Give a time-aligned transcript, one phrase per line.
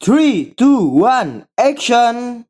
[0.00, 2.46] Three, two, one, action!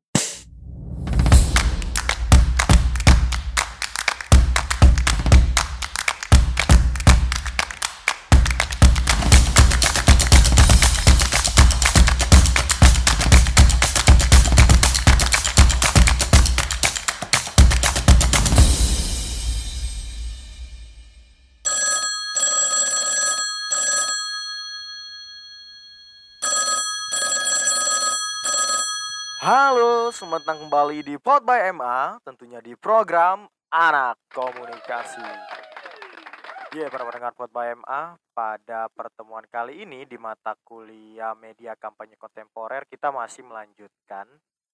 [29.39, 35.23] Halo, selamat datang kembali di Pod by MA, tentunya di program Anak Komunikasi.
[36.75, 42.19] Ya, para pendengar Pod by MA, pada pertemuan kali ini di mata kuliah Media Kampanye
[42.19, 44.27] Kontemporer kita masih melanjutkan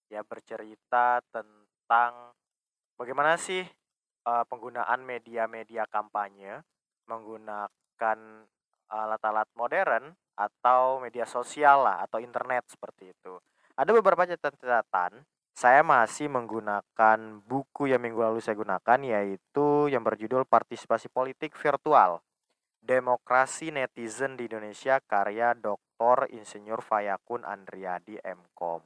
[0.10, 2.34] ya bercerita tentang
[2.98, 3.62] bagaimana sih
[4.26, 6.66] eh, penggunaan media-media kampanye
[7.06, 8.18] menggunakan
[8.90, 13.38] alat-alat modern atau media sosial lah atau internet seperti itu.
[13.76, 15.28] Ada beberapa catatan-catatan.
[15.52, 22.24] Saya masih menggunakan buku yang minggu lalu saya gunakan yaitu yang berjudul Partisipasi Politik Virtual.
[22.80, 26.32] Demokrasi Netizen di Indonesia karya Dr.
[26.32, 28.80] Insinyur Fayakun Andriadi Mkom.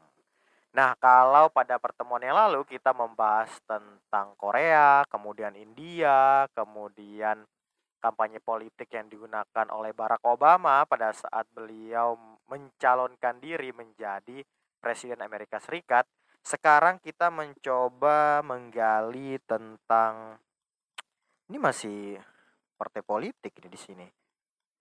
[0.73, 7.45] Nah, kalau pada pertemuan yang lalu kita membahas tentang Korea, kemudian India, kemudian
[8.01, 12.17] kampanye politik yang digunakan oleh Barack Obama pada saat beliau
[12.49, 14.41] mencalonkan diri menjadi
[14.79, 16.07] Presiden Amerika Serikat,
[16.39, 20.39] sekarang kita mencoba menggali tentang
[21.51, 22.17] ini masih
[22.79, 24.07] partai politik ini di sini.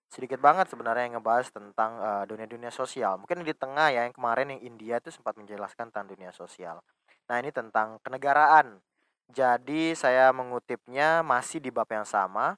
[0.08, 3.20] Sedikit banget sebenarnya yang ngebahas tentang uh, dunia-dunia sosial.
[3.20, 6.80] Mungkin di tengah ya yang kemarin yang India itu sempat menjelaskan tentang dunia sosial.
[7.28, 8.80] Nah, ini tentang kenegaraan.
[9.28, 12.56] Jadi saya mengutipnya masih di bab yang sama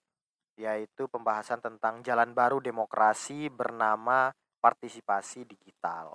[0.54, 4.30] yaitu pembahasan tentang jalan baru demokrasi bernama
[4.60, 6.14] partisipasi digital.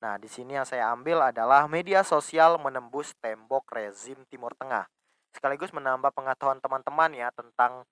[0.00, 4.88] Nah, di sini yang saya ambil adalah media sosial menembus tembok rezim Timur Tengah.
[5.36, 7.84] Sekaligus menambah pengetahuan teman-teman ya tentang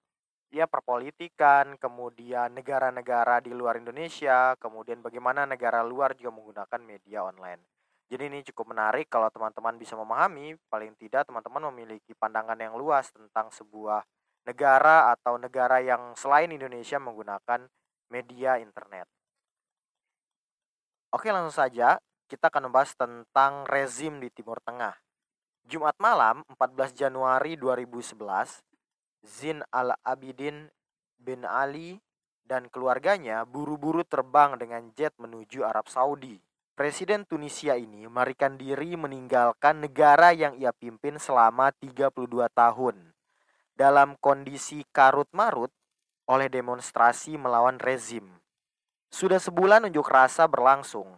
[0.48, 7.60] ya perpolitikan, kemudian negara-negara di luar Indonesia, kemudian bagaimana negara luar juga menggunakan media online.
[8.08, 13.12] Jadi ini cukup menarik kalau teman-teman bisa memahami, paling tidak teman-teman memiliki pandangan yang luas
[13.12, 14.00] tentang sebuah
[14.48, 17.68] negara atau negara yang selain Indonesia menggunakan
[18.08, 19.17] media internet.
[21.08, 21.96] Oke langsung saja
[22.28, 24.92] kita akan membahas tentang rezim di Timur Tengah.
[25.64, 28.60] Jumat malam 14 Januari 2011,
[29.24, 30.68] Zin al-Abidin
[31.16, 31.96] bin Ali
[32.44, 36.36] dan keluarganya buru-buru terbang dengan jet menuju Arab Saudi.
[36.76, 42.12] Presiden Tunisia ini melarikan diri meninggalkan negara yang ia pimpin selama 32
[42.52, 43.16] tahun
[43.72, 45.72] dalam kondisi karut-marut
[46.28, 48.37] oleh demonstrasi melawan rezim.
[49.08, 51.16] Sudah sebulan unjuk rasa berlangsung,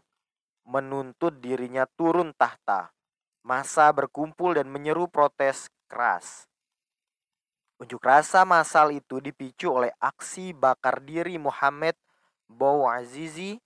[0.63, 2.95] menuntut dirinya turun tahta.
[3.43, 6.47] Masa berkumpul dan menyeru protes keras.
[7.81, 11.97] Unjuk rasa massal itu dipicu oleh aksi bakar diri Muhammad
[12.45, 13.57] Bouazizi,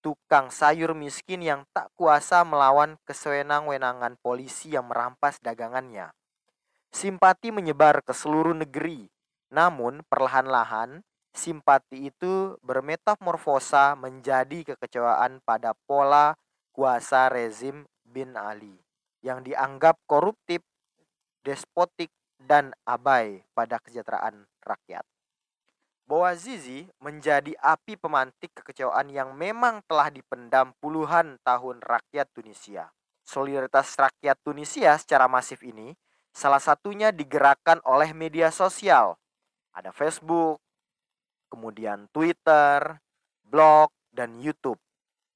[0.00, 6.10] tukang sayur miskin yang tak kuasa melawan kesewenang-wenangan polisi yang merampas dagangannya.
[6.90, 9.12] Simpati menyebar ke seluruh negeri,
[9.52, 16.36] namun perlahan-lahan simpati itu bermetamorfosa menjadi kekecewaan pada pola
[16.72, 18.76] kuasa rezim bin Ali
[19.24, 20.60] yang dianggap koruptif,
[21.44, 22.12] despotik,
[22.42, 25.06] dan abai pada kesejahteraan rakyat.
[26.02, 32.90] Bouazizi menjadi api pemantik kekecewaan yang memang telah dipendam puluhan tahun rakyat Tunisia.
[33.22, 35.94] Solidaritas rakyat Tunisia secara masif ini
[36.34, 39.14] salah satunya digerakkan oleh media sosial.
[39.72, 40.58] Ada Facebook,
[41.52, 42.96] kemudian Twitter,
[43.44, 44.80] blog, dan YouTube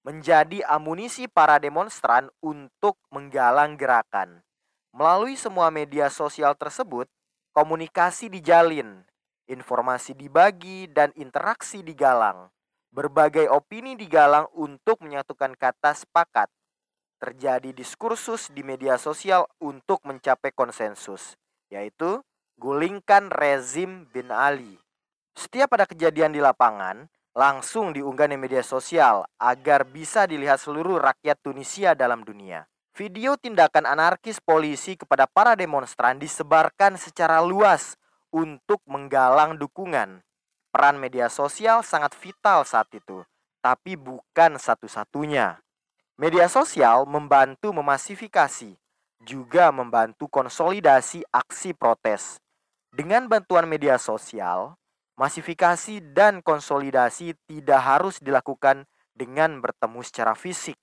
[0.06, 4.38] menjadi amunisi para demonstran untuk menggalang gerakan.
[4.94, 7.10] Melalui semua media sosial tersebut,
[7.50, 9.02] komunikasi dijalin,
[9.50, 12.48] informasi dibagi, dan interaksi digalang.
[12.94, 16.48] Berbagai opini digalang untuk menyatukan kata sepakat.
[17.18, 21.34] Terjadi diskursus di media sosial untuk mencapai konsensus,
[21.66, 22.22] yaitu
[22.54, 24.85] gulingkan rezim bin Ali.
[25.36, 27.04] Setiap ada kejadian di lapangan,
[27.36, 32.64] langsung diunggah di media sosial agar bisa dilihat seluruh rakyat Tunisia dalam dunia.
[32.96, 38.00] Video tindakan anarkis polisi kepada para demonstran disebarkan secara luas
[38.32, 40.24] untuk menggalang dukungan.
[40.72, 43.20] Peran media sosial sangat vital saat itu,
[43.60, 45.60] tapi bukan satu-satunya.
[46.16, 48.72] Media sosial membantu memasifikasi,
[49.20, 52.40] juga membantu konsolidasi aksi protes.
[52.88, 54.72] Dengan bantuan media sosial,
[55.16, 58.84] Masifikasi dan konsolidasi tidak harus dilakukan
[59.16, 60.76] dengan bertemu secara fisik.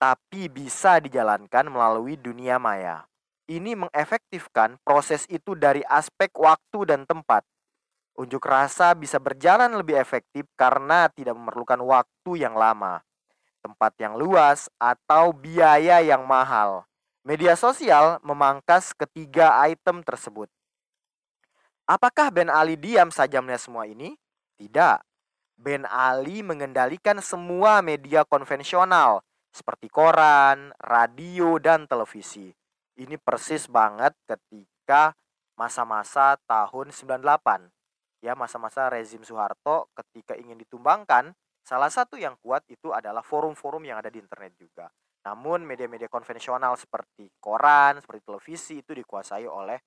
[0.00, 3.04] tapi bisa dijalankan melalui dunia maya.
[3.44, 7.44] Ini mengefektifkan proses itu dari aspek waktu dan tempat.
[8.16, 13.04] Unjuk rasa bisa berjalan lebih efektif karena tidak memerlukan waktu yang lama,
[13.60, 16.88] tempat yang luas, atau biaya yang mahal.
[17.20, 20.48] Media sosial memangkas ketiga item tersebut.
[21.90, 24.14] Apakah Ben Ali diam saja melihat semua ini?
[24.62, 25.02] Tidak.
[25.58, 32.54] Ben Ali mengendalikan semua media konvensional seperti koran, radio, dan televisi.
[32.94, 35.18] Ini persis banget ketika
[35.58, 37.66] masa-masa tahun 98.
[38.22, 41.34] Ya, masa-masa rezim Soeharto ketika ingin ditumbangkan,
[41.66, 44.86] salah satu yang kuat itu adalah forum-forum yang ada di internet juga.
[45.26, 49.82] Namun media-media konvensional seperti koran, seperti televisi itu dikuasai oleh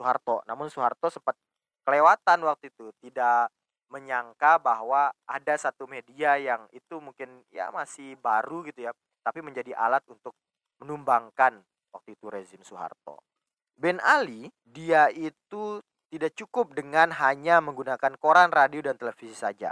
[0.00, 0.40] Soeharto.
[0.48, 1.36] Namun Soeharto sempat
[1.84, 3.52] kelewatan waktu itu, tidak
[3.92, 9.76] menyangka bahwa ada satu media yang itu mungkin ya masih baru gitu ya, tapi menjadi
[9.76, 10.32] alat untuk
[10.80, 11.60] menumbangkan
[11.92, 13.20] waktu itu rezim Soeharto.
[13.76, 19.68] Ben Ali, dia itu tidak cukup dengan hanya menggunakan koran, radio, dan televisi saja.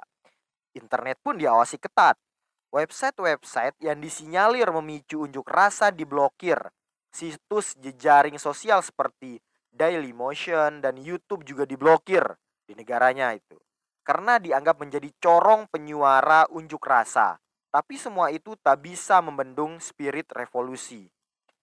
[0.76, 2.20] Internet pun diawasi ketat.
[2.68, 6.60] Website-website yang disinyalir memicu unjuk rasa diblokir.
[7.08, 9.40] Situs jejaring sosial seperti
[9.78, 12.26] Daily Motion dan YouTube juga diblokir
[12.66, 13.54] di negaranya itu.
[14.02, 17.38] Karena dianggap menjadi corong penyuara unjuk rasa.
[17.70, 21.06] Tapi semua itu tak bisa membendung spirit revolusi.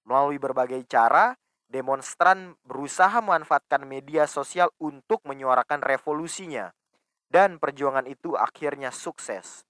[0.07, 1.35] Melalui berbagai cara,
[1.67, 6.71] demonstran berusaha memanfaatkan media sosial untuk menyuarakan revolusinya.
[7.27, 9.67] Dan perjuangan itu akhirnya sukses.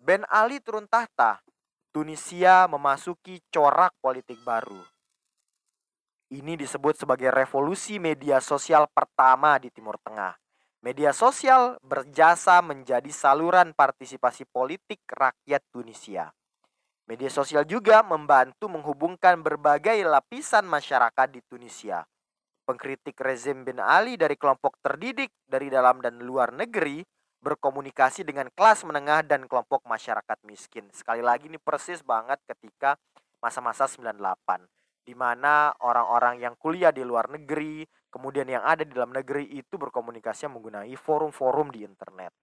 [0.00, 1.44] Ben Ali turun tahta.
[1.92, 4.95] Tunisia memasuki corak politik baru.
[6.26, 10.34] Ini disebut sebagai revolusi media sosial pertama di Timur Tengah.
[10.82, 16.34] Media sosial berjasa menjadi saluran partisipasi politik rakyat Tunisia.
[17.06, 22.02] Media sosial juga membantu menghubungkan berbagai lapisan masyarakat di Tunisia.
[22.66, 27.06] Pengkritik rezim bin Ali dari kelompok terdidik dari dalam dan luar negeri
[27.38, 30.90] berkomunikasi dengan kelas menengah dan kelompok masyarakat miskin.
[30.90, 32.98] Sekali lagi ini persis banget ketika
[33.38, 34.75] masa-masa 98
[35.06, 39.78] di mana orang-orang yang kuliah di luar negeri, kemudian yang ada di dalam negeri itu
[39.78, 42.34] berkomunikasi menggunakan forum-forum di internet.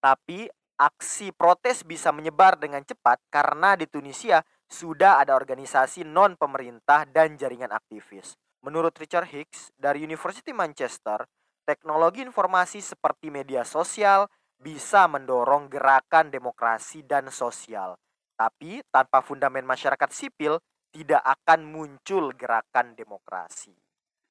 [0.00, 0.48] Tapi
[0.80, 7.36] aksi protes bisa menyebar dengan cepat karena di Tunisia sudah ada organisasi non pemerintah dan
[7.36, 8.32] jaringan aktivis.
[8.64, 11.28] Menurut Richard Hicks dari University Manchester,
[11.68, 14.24] teknologi informasi seperti media sosial
[14.56, 17.96] bisa mendorong gerakan demokrasi dan sosial.
[18.36, 20.56] Tapi tanpa fundament masyarakat sipil
[20.90, 23.74] tidak akan muncul gerakan demokrasi.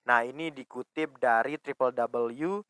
[0.07, 2.65] Nah, ini dikutip dari www.diwi.com.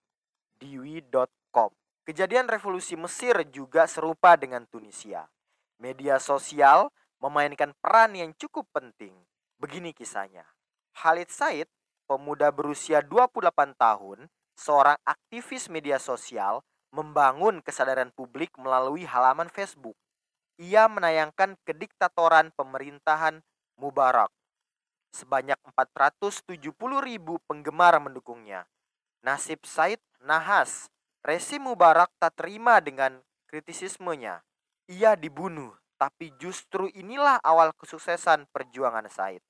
[2.05, 5.29] Kejadian revolusi Mesir juga serupa dengan Tunisia.
[5.77, 6.89] Media sosial
[7.21, 9.13] memainkan peran yang cukup penting.
[9.61, 10.47] Begini kisahnya.
[10.95, 11.69] Khalid Said,
[12.09, 14.25] pemuda berusia 28 tahun,
[14.57, 19.95] seorang aktivis media sosial, membangun kesadaran publik melalui halaman Facebook.
[20.59, 23.39] Ia menayangkan kediktatoran pemerintahan
[23.79, 24.29] Mubarak.
[25.15, 26.69] Sebanyak 470
[27.01, 28.69] ribu penggemar mendukungnya.
[29.25, 33.19] Nasib Said nahas Rezim Mubarak tak terima dengan
[33.51, 34.39] kritisismenya.
[34.87, 39.43] Ia dibunuh, tapi justru inilah awal kesuksesan perjuangan Said.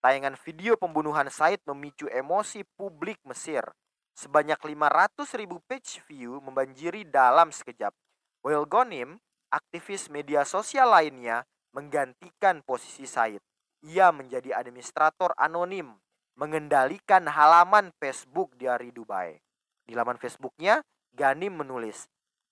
[0.00, 3.68] Tayangan video pembunuhan Said memicu emosi publik Mesir.
[4.16, 7.92] Sebanyak 500 ribu page view membanjiri dalam sekejap.
[8.40, 9.20] Wael Gonim,
[9.52, 11.44] aktivis media sosial lainnya,
[11.76, 13.44] menggantikan posisi Said.
[13.86, 15.96] Ia menjadi administrator anonim,
[16.36, 19.40] mengendalikan halaman Facebook di hari Dubai.
[19.84, 22.06] Di laman Facebooknya, Gani menulis,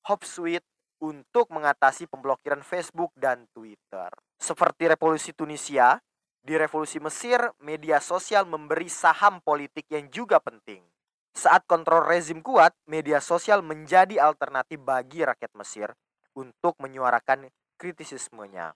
[0.04, 0.68] Hopsuite
[1.00, 4.12] untuk mengatasi pemblokiran Facebook dan Twitter.
[4.36, 5.96] Seperti revolusi Tunisia,
[6.44, 10.84] di revolusi Mesir, media sosial memberi saham politik yang juga penting.
[11.32, 15.96] Saat kontrol rezim kuat, media sosial menjadi alternatif bagi rakyat Mesir
[16.38, 18.74] untuk menyuarakan kritisismenya.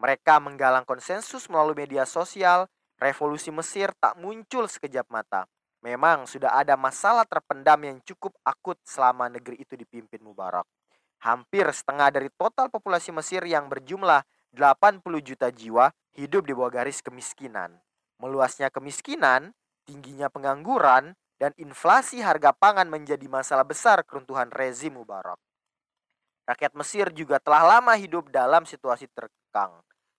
[0.00, 2.64] Mereka menggalang konsensus melalui media sosial,
[2.96, 5.44] revolusi Mesir tak muncul sekejap mata.
[5.80, 10.68] Memang sudah ada masalah terpendam yang cukup akut selama negeri itu dipimpin Mubarak.
[11.20, 14.24] Hampir setengah dari total populasi Mesir yang berjumlah
[14.56, 17.80] 80 juta jiwa hidup di bawah garis kemiskinan.
[18.20, 19.56] Meluasnya kemiskinan,
[19.88, 25.40] tingginya pengangguran, dan inflasi harga pangan menjadi masalah besar keruntuhan rezim Mubarak.
[26.50, 29.70] Rakyat Mesir juga telah lama hidup dalam situasi terkekang.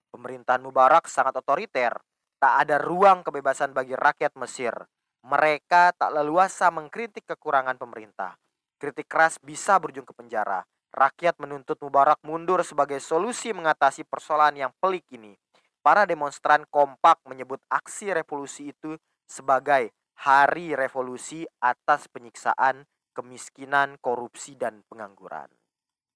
[0.08, 1.92] Pemerintahan Mubarak sangat otoriter,
[2.40, 4.72] tak ada ruang kebebasan bagi rakyat Mesir.
[5.28, 8.40] Mereka tak leluasa mengkritik kekurangan pemerintah.
[8.80, 10.64] Kritik keras bisa berujung ke penjara.
[10.96, 15.36] Rakyat menuntut Mubarak mundur sebagai solusi mengatasi persoalan yang pelik ini.
[15.84, 18.96] Para demonstran kompak menyebut aksi revolusi itu
[19.28, 25.52] sebagai hari revolusi atas penyiksaan, kemiskinan, korupsi, dan pengangguran.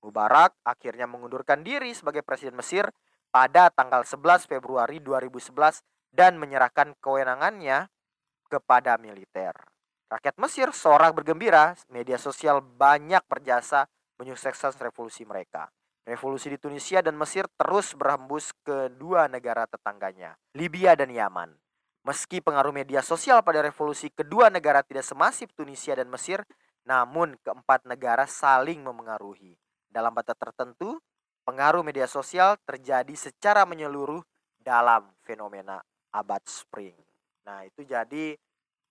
[0.06, 2.86] Mubarak akhirnya mengundurkan diri sebagai presiden Mesir
[3.34, 5.82] pada tanggal 11 Februari 2011
[6.14, 7.90] dan menyerahkan kewenangannya
[8.46, 9.50] kepada militer.
[10.06, 13.90] Rakyat Mesir sorak bergembira, media sosial banyak berjasa
[14.22, 15.66] menyukseskan revolusi mereka.
[16.06, 21.50] Revolusi di Tunisia dan Mesir terus berhembus ke dua negara tetangganya, Libya dan Yaman.
[22.06, 26.46] Meski pengaruh media sosial pada revolusi kedua negara tidak semasif Tunisia dan Mesir,
[26.86, 29.58] namun keempat negara saling memengaruhi.
[29.96, 31.00] Dalam batas tertentu,
[31.48, 34.20] pengaruh media sosial terjadi secara menyeluruh
[34.60, 35.80] dalam fenomena
[36.12, 36.92] abad spring.
[37.48, 38.36] Nah, itu jadi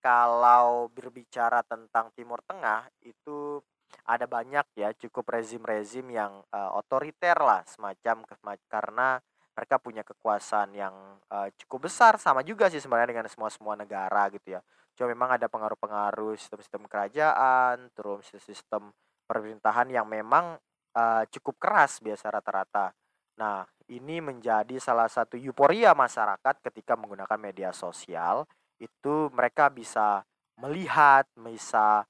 [0.02, 3.62] kalau berbicara tentang Timur Tengah itu
[4.10, 8.26] ada banyak ya cukup rezim-rezim yang uh, otoriter lah semacam
[8.66, 9.22] karena
[9.54, 14.26] mereka punya kekuasaan yang uh, cukup besar sama juga sih sebenarnya dengan semua semua negara
[14.34, 14.62] gitu ya.
[14.98, 18.90] Cuma memang ada pengaruh-pengaruh sistem-sistem kerajaan, terus sistem
[19.30, 20.58] pemerintahan yang memang
[20.96, 22.96] uh, cukup keras biasa rata-rata.
[23.36, 28.48] Nah, ini menjadi salah satu euforia masyarakat ketika menggunakan media sosial
[28.80, 30.24] itu mereka bisa
[30.58, 32.08] melihat, bisa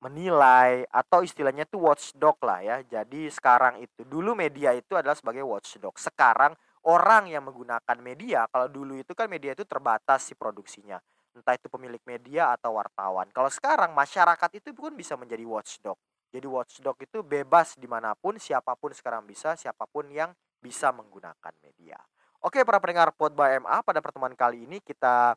[0.00, 2.76] menilai atau istilahnya itu watchdog lah ya.
[2.86, 5.98] Jadi sekarang itu dulu media itu adalah sebagai watchdog.
[5.98, 6.54] Sekarang
[6.86, 11.02] orang yang menggunakan media, kalau dulu itu kan media itu terbatas si produksinya.
[11.36, 13.28] Entah itu pemilik media atau wartawan.
[13.34, 15.98] Kalau sekarang masyarakat itu pun bisa menjadi watchdog.
[16.36, 20.92] Jadi watchdog itu bebas di mana pun, siapa pun sekarang bisa, siapa pun yang bisa
[20.92, 21.96] menggunakan media.
[22.44, 25.32] Oke para pendengar Pod by MA, pada pertemuan kali ini kita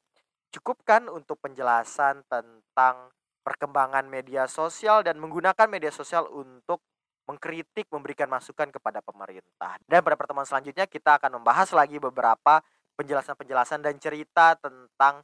[0.51, 3.07] cukupkan untuk penjelasan tentang
[3.47, 6.83] perkembangan media sosial dan menggunakan media sosial untuk
[7.31, 9.79] mengkritik, memberikan masukan kepada pemerintah.
[9.87, 12.59] Dan pada pertemuan selanjutnya kita akan membahas lagi beberapa
[12.99, 15.23] penjelasan-penjelasan dan cerita tentang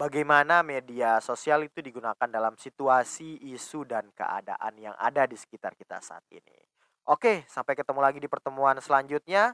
[0.00, 6.00] bagaimana media sosial itu digunakan dalam situasi, isu, dan keadaan yang ada di sekitar kita
[6.00, 6.56] saat ini.
[7.04, 9.52] Oke, sampai ketemu lagi di pertemuan selanjutnya.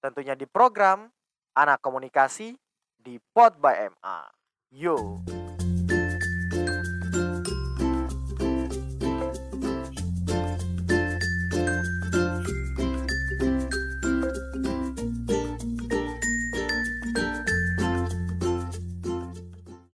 [0.00, 1.12] Tentunya di program
[1.52, 2.56] Anak Komunikasi
[2.96, 4.18] di Pod by MA.
[4.72, 5.20] Yo.